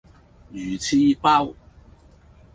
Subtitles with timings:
[0.51, 1.53] 魚翅包